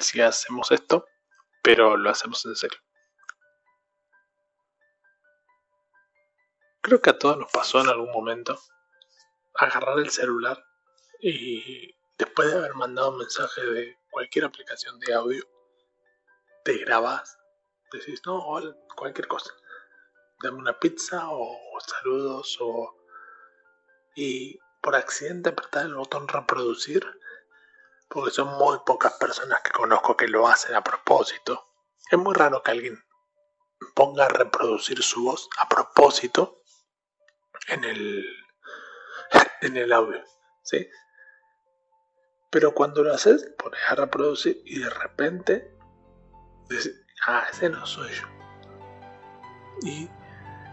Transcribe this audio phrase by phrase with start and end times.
[0.00, 1.06] si hacemos esto?
[1.62, 2.78] Pero lo hacemos en serio.
[6.80, 8.58] Creo que a todos nos pasó en algún momento
[9.54, 10.64] agarrar el celular
[11.20, 15.44] y después de haber mandado un mensaje de cualquier aplicación de audio,
[16.64, 17.38] te grabas,
[17.92, 18.44] decís, no,
[18.96, 19.52] cualquier cosa.
[20.42, 22.96] Dame una pizza o, saludos o...
[24.14, 27.06] Y por accidente apretar el botón reproducir,
[28.12, 31.68] porque son muy pocas personas que conozco que lo hacen a propósito.
[32.10, 33.02] Es muy raro que alguien
[33.94, 36.62] ponga a reproducir su voz a propósito
[37.68, 38.26] en el,
[39.62, 40.22] en el audio,
[40.62, 40.88] ¿sí?
[42.50, 45.74] Pero cuando lo haces, pones a reproducir y de repente
[46.68, 46.92] dices,
[47.26, 48.26] ah, ese no soy yo.
[49.82, 50.10] Y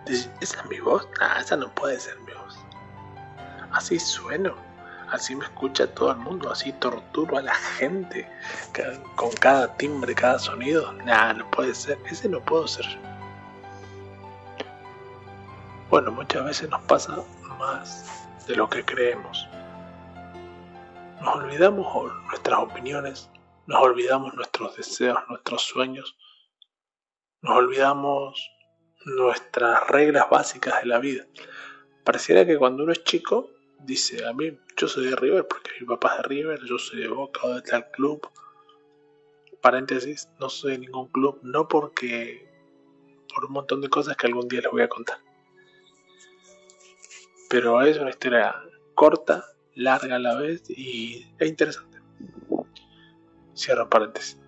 [0.06, 1.08] dices, ¿esa es mi voz?
[1.22, 2.58] Ah, esa no puede ser mi voz.
[3.72, 4.58] Así sueno,
[5.12, 8.28] así me escucha todo el mundo, así torturo a la gente
[9.16, 10.92] con cada timbre, cada sonido.
[11.06, 12.86] Nah, no puede ser, ese no puedo ser.
[15.90, 17.18] Bueno, muchas veces nos pasa
[17.58, 19.48] más de lo que creemos.
[21.22, 23.30] Nos olvidamos nuestras opiniones,
[23.68, 26.16] nos olvidamos nuestros deseos, nuestros sueños,
[27.42, 28.50] nos olvidamos
[29.06, 31.26] nuestras reglas básicas de la vida.
[32.04, 33.50] Pareciera que cuando uno es chico
[33.86, 37.08] dice, a mí yo soy de River porque mi papá de River, yo soy de
[37.08, 38.28] Boca o de tal club.
[39.62, 42.48] Paréntesis, no soy de ningún club, no porque
[43.34, 45.20] por un montón de cosas que algún día les voy a contar.
[47.50, 48.56] Pero es una historia
[48.96, 49.44] corta,
[49.76, 52.00] larga a la vez y es interesante.
[53.56, 54.40] Cierro paréntesis.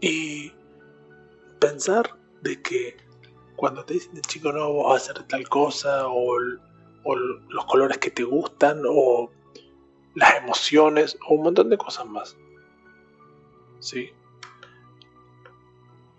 [0.00, 0.52] Y
[1.58, 2.96] pensar de que
[3.56, 6.36] cuando te dicen de chico no vas a hacer tal cosa o,
[7.06, 9.30] o los colores que te gustan o
[10.16, 12.36] las emociones o un montón de cosas más.
[13.78, 14.12] ¿Sí?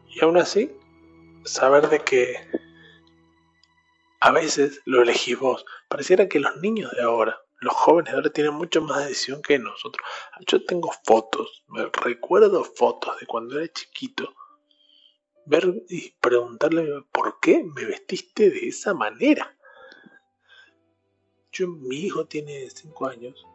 [0.08, 0.72] Y aún así,
[1.44, 2.38] saber de que
[4.22, 5.66] a veces lo elegís vos.
[5.90, 9.60] Pareciera que los niños de ahora, los jóvenes de ahora tienen mucho más decisión que
[9.60, 10.08] nosotros.
[10.48, 14.34] Yo tengo fotos, me recuerdo fotos de cuando era chiquito.
[15.46, 19.57] Ver y preguntarle por qué me vestiste de esa manera.
[21.66, 23.46] Mi hijo tiene 5 años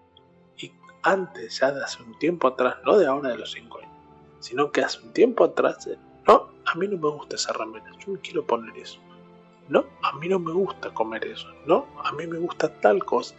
[0.57, 3.93] y antes, ya de hace un tiempo atrás, no de ahora de los 5 años,
[4.41, 5.89] sino que hace un tiempo atrás,
[6.27, 8.99] no, a mí no me gusta esa ramera, yo me quiero poner eso.
[9.69, 11.47] No, a mí no me gusta comer eso.
[11.67, 13.35] No, a mí me gusta tal cosa.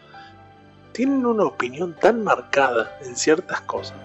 [0.94, 3.98] Tienen una opinión tan marcada en ciertas cosas.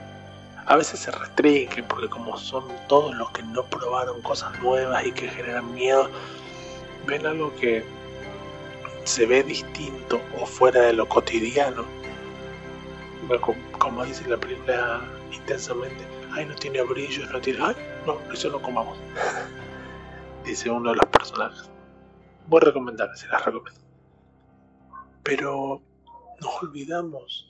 [0.66, 5.12] A veces se restringen porque como son todos los que no probaron cosas nuevas y
[5.12, 6.10] que generan miedo,
[7.06, 7.84] ven algo que
[9.08, 11.84] se ve distinto o fuera de lo cotidiano.
[13.78, 15.02] Como dice la película
[15.32, 17.74] intensamente, ay, no tiene brillos, no tiene, ay,
[18.06, 18.98] no, eso no comamos.
[20.44, 21.70] dice uno de los personajes
[22.48, 23.80] muy recomendable, se las recomiendo.
[25.22, 25.82] Pero
[26.40, 27.48] nos olvidamos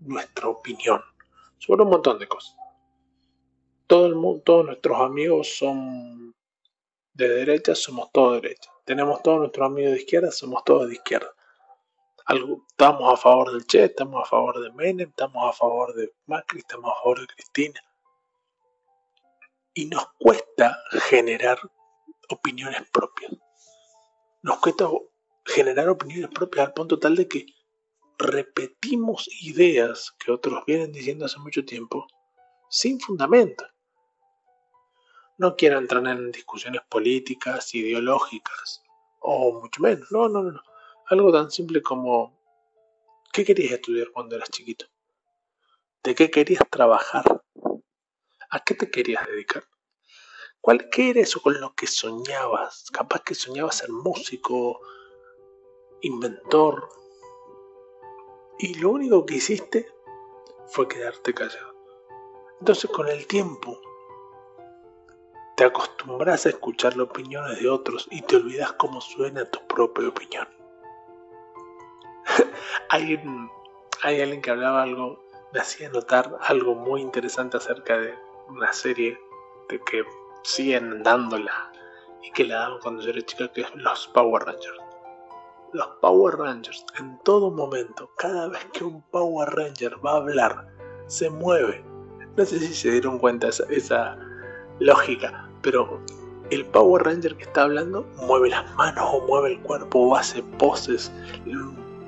[0.00, 1.00] nuestra opinión
[1.58, 2.56] sobre un montón de cosas.
[3.86, 6.34] Todo el mundo, todos nuestros amigos son
[7.14, 8.70] de derecha, somos todos de derecha.
[8.88, 11.30] Tenemos todos nuestros amigos de izquierda, somos todos de izquierda.
[12.70, 16.60] estamos a favor del Che, estamos a favor de Menem, estamos a favor de Macri,
[16.60, 17.80] estamos a favor de Cristina.
[19.74, 20.78] Y nos cuesta
[21.10, 21.58] generar
[22.30, 23.30] opiniones propias
[24.40, 24.88] nos cuesta
[25.44, 27.44] generar opiniones propias al punto tal de que
[28.16, 32.06] repetimos ideas que otros vienen diciendo hace mucho tiempo
[32.70, 33.66] sin fundamento.
[35.38, 38.82] No quiero entrar en discusiones políticas, ideológicas,
[39.20, 40.10] o mucho menos.
[40.10, 40.60] No, no, no.
[41.06, 42.36] Algo tan simple como,
[43.32, 44.86] ¿qué querías estudiar cuando eras chiquito?
[46.02, 47.24] ¿De qué querías trabajar?
[48.50, 49.62] ¿A qué te querías dedicar?
[50.60, 52.90] ¿Cuál, ¿Qué era eso con lo que soñabas?
[52.90, 54.80] Capaz que soñabas ser músico,
[56.02, 56.88] inventor.
[58.58, 59.88] Y lo único que hiciste
[60.66, 61.74] fue quedarte callado.
[62.58, 63.80] Entonces con el tiempo
[65.58, 70.06] te acostumbras a escuchar las opiniones de otros y te olvidas cómo suena tu propia
[70.06, 70.46] opinión.
[72.90, 73.20] hay,
[74.04, 75.20] alguien que hablaba algo,
[75.52, 78.14] me hacía notar algo muy interesante acerca de
[78.48, 79.18] una serie
[79.68, 80.04] de que
[80.44, 81.72] siguen dándola
[82.22, 84.78] y que la daban cuando yo era chica, que es los Power Rangers.
[85.72, 90.68] Los Power Rangers, en todo momento, cada vez que un Power Ranger va a hablar,
[91.08, 91.84] se mueve.
[92.36, 94.16] No sé si se dieron cuenta esa
[94.78, 96.00] lógica, pero
[96.50, 100.42] el Power Ranger que está hablando mueve las manos o mueve el cuerpo o hace
[100.58, 101.12] poses,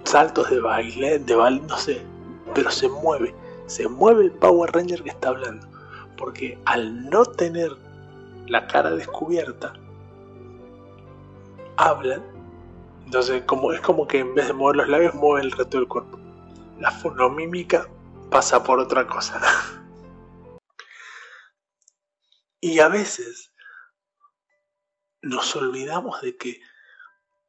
[0.04, 2.02] saltos de baile, de no sé,
[2.54, 3.34] pero se mueve
[3.70, 5.66] se mueve el Power Ranger que está hablando.
[6.18, 7.70] Porque al no tener
[8.48, 9.72] la cara descubierta,
[11.76, 12.22] hablan.
[13.04, 15.86] Entonces como, es como que en vez de mover los labios, mueve el resto del
[15.86, 16.18] cuerpo.
[16.80, 17.86] La fonomímica
[18.30, 19.40] pasa por otra cosa.
[22.60, 23.52] Y a veces
[25.22, 26.60] nos olvidamos de que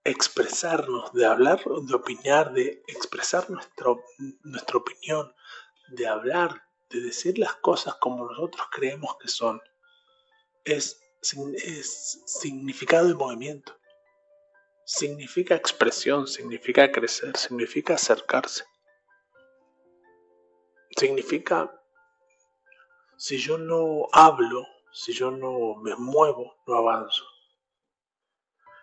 [0.04, 4.04] expresarnos, de hablar, de opinar, de expresar nuestro,
[4.44, 5.34] nuestra opinión,
[5.90, 9.62] de hablar, de decir las cosas como nosotros creemos que son,
[10.66, 11.02] es,
[11.56, 13.78] es significado y movimiento.
[14.86, 18.66] Significa expresión, significa crecer, significa acercarse.
[20.98, 21.72] Significa,
[23.18, 27.24] si yo no hablo, si yo no me muevo, no avanzo.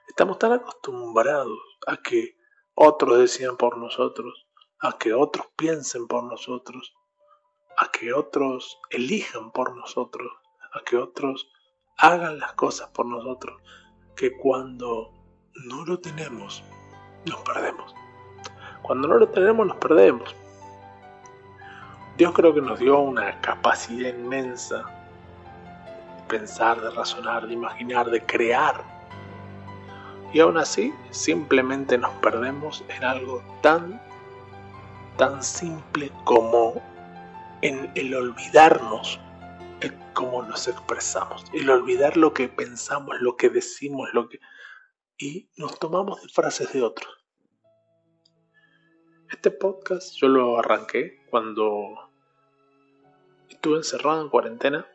[0.09, 2.37] Estamos tan acostumbrados a que
[2.75, 4.47] otros decidan por nosotros,
[4.81, 6.95] a que otros piensen por nosotros,
[7.77, 10.33] a que otros elijan por nosotros,
[10.73, 11.51] a que otros
[11.99, 13.61] hagan las cosas por nosotros,
[14.17, 15.13] que cuando
[15.67, 16.63] no lo tenemos,
[17.27, 17.95] nos perdemos.
[18.83, 20.35] Cuando no lo tenemos, nos perdemos.
[22.17, 24.98] Dios creo que nos dio una capacidad inmensa
[26.29, 28.85] pensar, de razonar, de imaginar, de crear.
[30.33, 34.01] Y aún así, simplemente nos perdemos en algo tan,
[35.17, 36.83] tan simple como
[37.63, 39.19] en el olvidarnos
[39.81, 44.39] de cómo nos expresamos, el olvidar lo que pensamos, lo que decimos, lo que...
[45.17, 47.13] y nos tomamos de frases de otros.
[49.31, 52.11] Este podcast yo lo arranqué cuando
[53.49, 54.87] estuve encerrado en cuarentena,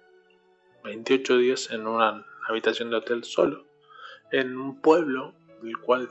[0.83, 3.65] 28 días en una habitación de hotel solo
[4.33, 6.09] en un pueblo del cual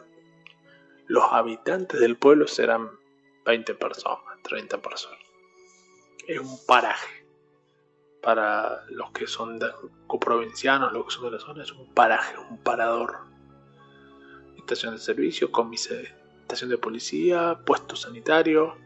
[1.09, 2.91] los habitantes del pueblo serán
[3.45, 5.19] 20 personas, 30 personas.
[6.27, 7.27] Es un paraje.
[8.23, 9.59] Para los que son
[10.07, 13.19] coprovincianos, los que son de la zona, es un paraje, un parador.
[14.57, 18.77] Estación de servicio, comise, estación de policía, puesto sanitario,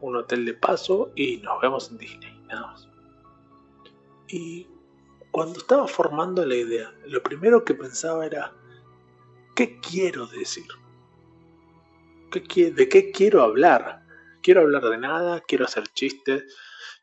[0.00, 2.88] un hotel de paso y nos vemos en Disney, nada más.
[4.26, 4.66] Y
[5.34, 8.54] cuando estaba formando la idea, lo primero que pensaba era,
[9.56, 10.66] ¿Qué quiero decir?
[12.32, 14.06] ¿De qué quiero hablar?
[14.44, 16.44] Quiero hablar de nada, quiero hacer chistes,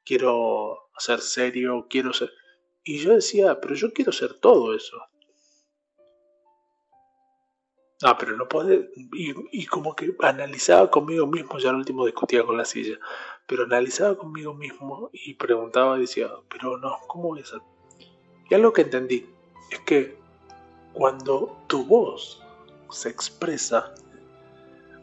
[0.05, 2.31] quiero ser serio, quiero ser...
[2.85, 4.97] Y yo decía, pero yo quiero ser todo eso.
[8.01, 8.47] Ah, pero no.
[9.13, 12.97] Y, y, como que analizaba conmigo mismo, ya al último discutía con la silla,
[13.45, 17.59] pero analizaba conmigo mismo y preguntaba y decía, pero no, ¿cómo voy a ser?
[18.51, 19.25] Y algo que entendí
[19.69, 20.17] es que
[20.91, 22.43] cuando tu voz
[22.89, 23.93] se expresa,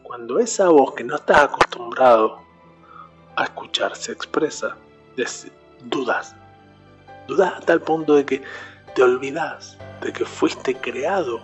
[0.03, 2.37] cuando esa voz que no estás acostumbrado
[3.35, 4.77] a escuchar se expresa,
[5.85, 6.35] dudas.
[7.27, 8.43] Dudas hasta el punto de que
[8.93, 11.41] te olvidas de que fuiste creado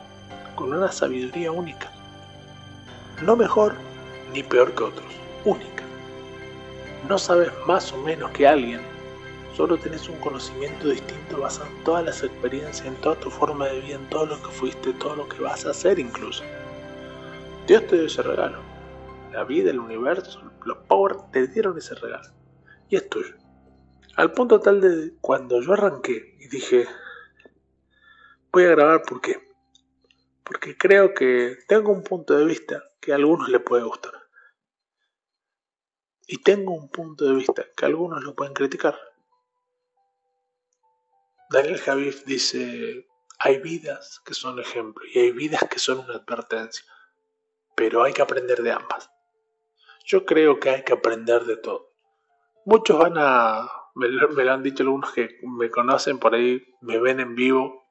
[0.55, 1.91] con una sabiduría única.
[3.23, 3.73] No mejor
[4.31, 5.11] ni peor que otros,
[5.43, 5.83] única.
[7.09, 8.94] No sabes más o menos que alguien
[9.55, 13.79] Solo tenés un conocimiento distinto basado en todas las experiencias, en toda tu forma de
[13.79, 16.43] vida, en todo lo que fuiste, todo lo que vas a hacer incluso.
[17.65, 18.59] Dios te dio ese regalo.
[19.31, 22.29] La vida, el universo, los power te dieron ese regalo.
[22.89, 23.33] Y es tuyo.
[24.17, 26.85] Al punto tal de cuando yo arranqué y dije,
[28.51, 29.37] voy a grabar por qué.
[30.43, 34.11] Porque creo que tengo un punto de vista que a algunos les puede gustar.
[36.27, 38.95] Y tengo un punto de vista que algunos lo pueden criticar.
[41.49, 43.07] Daniel Javif dice,
[43.39, 46.83] hay vidas que son ejemplo y hay vidas que son una advertencia,
[47.75, 49.11] pero hay que aprender de ambas.
[50.05, 51.91] Yo creo que hay que aprender de todo.
[52.65, 57.19] Muchos van a, me, lo han dicho algunos que me conocen por ahí, me ven
[57.19, 57.87] en vivo,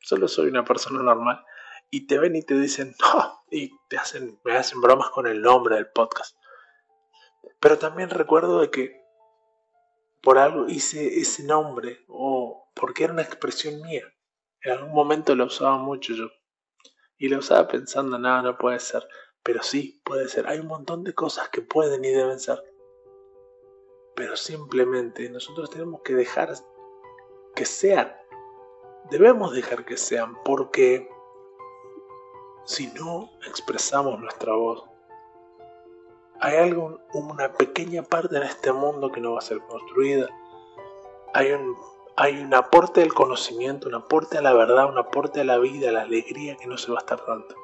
[0.00, 1.44] solo soy una persona normal,
[1.90, 5.42] y te ven y te dicen, no, y te hacen, me hacen bromas con el
[5.42, 6.36] nombre del podcast.
[7.60, 9.05] Pero también recuerdo de que
[10.26, 14.02] por algo hice ese nombre o porque era una expresión mía.
[14.60, 16.26] En algún momento la usaba mucho yo.
[17.16, 19.06] Y la usaba pensando, nada, no puede ser.
[19.44, 20.48] Pero sí, puede ser.
[20.48, 22.60] Hay un montón de cosas que pueden y deben ser.
[24.16, 26.54] Pero simplemente nosotros tenemos que dejar
[27.54, 28.12] que sean.
[29.12, 31.08] Debemos dejar que sean porque
[32.64, 34.82] si no expresamos nuestra voz,
[36.40, 40.28] hay algo, una pequeña parte en este mundo que no va a ser construida.
[41.34, 41.76] Hay un
[42.18, 45.90] hay un aporte del conocimiento, un aporte a la verdad, un aporte a la vida,
[45.90, 47.54] a la alegría que no se va a estar dando.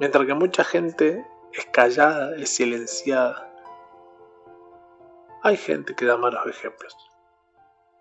[0.00, 3.48] Mientras que mucha gente es callada, es silenciada.
[5.44, 6.96] Hay gente que da malos ejemplos.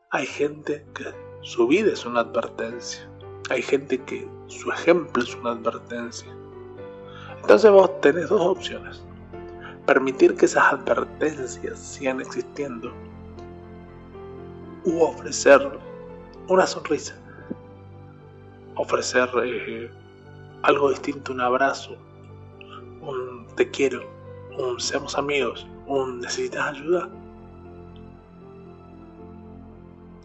[0.09, 3.07] Hay gente que su vida es una advertencia.
[3.51, 6.35] Hay gente que su ejemplo es una advertencia.
[7.45, 9.03] Entonces vos tenés dos opciones.
[9.85, 12.91] Permitir que esas advertencias sigan existiendo
[14.83, 15.77] u ofrecer
[16.47, 17.15] una sonrisa.
[18.77, 19.91] Ofrecer eh,
[20.63, 21.95] algo distinto, un abrazo,
[23.01, 24.01] un te quiero,
[24.57, 27.07] un seamos amigos, un necesitas ayuda.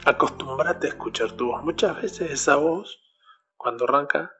[0.06, 1.62] Acostúmbrate a escuchar tu voz.
[1.64, 2.98] Muchas veces esa voz,
[3.58, 4.32] cuando arranca,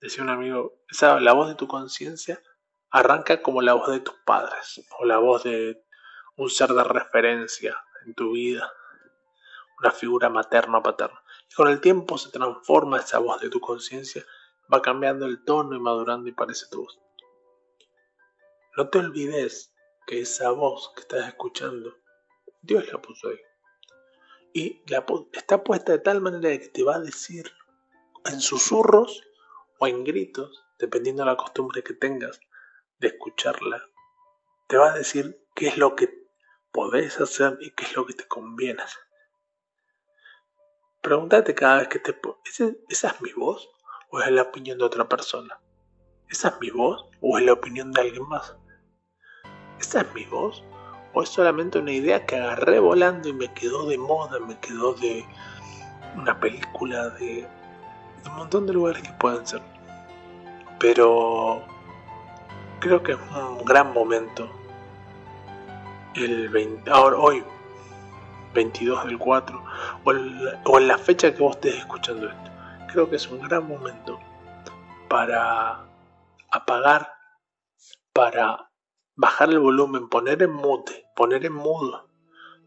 [0.00, 2.42] decía un amigo, esa, la voz de tu conciencia
[2.90, 5.84] arranca como la voz de tus padres o la voz de
[6.36, 7.76] un ser de referencia
[8.06, 8.72] en tu vida,
[9.78, 11.22] una figura materna o paterna.
[11.50, 14.24] Y con el tiempo se transforma esa voz de tu conciencia,
[14.72, 16.98] va cambiando el tono y madurando y parece tu voz.
[18.76, 19.74] No te olvides
[20.06, 21.94] que esa voz que estás escuchando,
[22.62, 23.40] Dios la puso ahí.
[24.52, 24.82] Y
[25.32, 27.52] está puesta de tal manera que te va a decir
[28.24, 29.22] en susurros
[29.80, 32.38] o en gritos, dependiendo de la costumbre que tengas
[32.98, 33.82] de escucharla,
[34.68, 36.08] te va a decir qué es lo que
[36.70, 39.02] podés hacer y qué es lo que te conviene hacer.
[41.00, 42.14] Pregúntate cada vez que te...
[42.88, 43.70] ¿Esa es mi voz
[44.10, 45.58] o es la opinión de otra persona?
[46.28, 48.54] ¿Esa es mi voz o es la opinión de alguien más?
[49.80, 50.62] ¿Esa es mi voz?
[51.14, 54.92] ¿O es solamente una idea que agarré volando y me quedó de moda, me quedó
[54.92, 55.24] de
[56.16, 57.48] una película, de,
[58.26, 59.69] un montón de lugares que pueden ser?
[60.80, 61.62] Pero
[62.80, 64.50] creo que es un gran momento.
[66.14, 67.44] El 20, ahora, hoy,
[68.54, 69.64] 22 del 4,
[70.04, 72.50] o, en la fecha que vos estés escuchando esto.
[72.92, 74.18] Creo que es un gran momento
[75.08, 75.84] para
[76.50, 77.12] apagar,
[78.12, 78.70] para
[79.14, 82.08] bajar el volumen, poner en mute, poner en mudo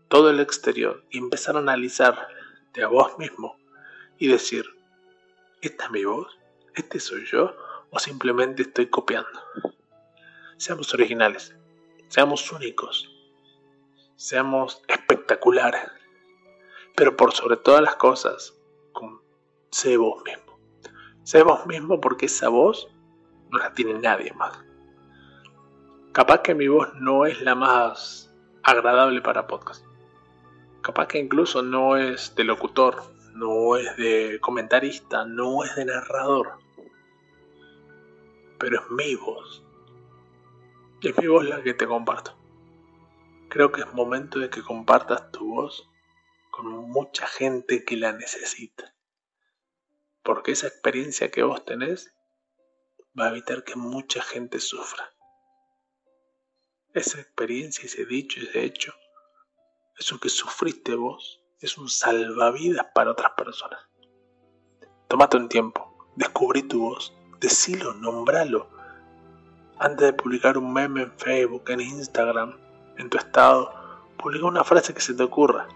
[0.08, 2.27] todo el exterior y empezar a analizar
[2.74, 3.58] de a vos mismo
[4.20, 4.65] y decir,
[5.62, 6.27] ¿esta es mi voz?
[6.75, 7.53] ¿Este soy yo?
[7.95, 9.29] ¿O simplemente estoy copiando?
[10.57, 11.55] Seamos originales,
[12.07, 13.07] seamos únicos,
[14.15, 15.83] seamos espectaculares,
[16.95, 18.55] pero por sobre todas las cosas,
[19.69, 20.57] sé vos mismo.
[21.21, 22.88] Sé vos mismo porque esa voz
[23.51, 24.57] no la tiene nadie más.
[26.13, 28.33] Capaz que mi voz no es la más
[28.63, 29.85] agradable para podcast.
[30.81, 36.62] Capaz que incluso no es de locutor, no es de comentarista, no es de narrador.
[38.63, 39.62] Pero es mi voz.
[41.01, 42.34] Es mi voz la que te comparto.
[43.50, 45.86] Creo que es momento de que compartas tu voz
[46.50, 48.96] con mucha gente que la necesita.
[50.24, 52.15] Porque esa experiencia que vos tenés
[53.20, 55.13] va a evitar que mucha gente sufra.
[56.93, 58.93] Esa experiencia, ese dicho, ese hecho,
[60.00, 63.82] eso que sufriste vos, es un salvavidas para otras personas.
[65.10, 68.67] Tómate un tiempo, descubrí tu voz, decilo, nombralo.
[69.77, 72.55] Antes de publicar un meme en Facebook, en Instagram,
[72.97, 73.73] en tu estado,
[74.17, 75.67] publica una frase que se te ocurra.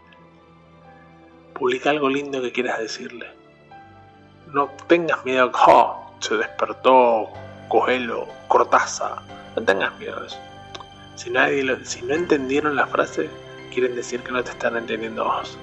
[1.54, 3.28] Publica algo lindo que quieras decirle.
[4.54, 7.28] No tengas miedo, oh, se despertó
[7.68, 9.22] Cogelo, Cortaza.
[9.56, 10.40] No tengas miedo eso.
[11.16, 13.30] Si, nadie si no entendieron la frase,
[13.74, 15.58] quieren decir que no te están entendiendo vos.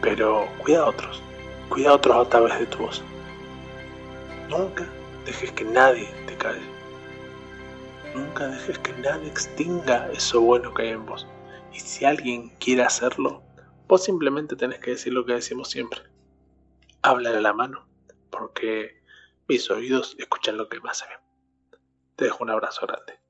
[0.00, 1.22] Pero cuida a otros,
[1.68, 3.02] cuida a otros a través de tu voz.
[4.52, 4.86] Nunca
[5.24, 6.60] dejes que nadie te calle.
[8.14, 11.26] Nunca dejes que nadie extinga eso bueno que hay en vos.
[11.72, 13.42] Y si alguien quiere hacerlo,
[13.88, 16.02] vos simplemente tenés que decir lo que decimos siempre.
[17.00, 17.88] Háblale a la mano,
[18.28, 19.02] porque
[19.48, 21.78] mis oídos escuchan lo que más ve.
[22.16, 23.21] Te dejo un abrazo grande.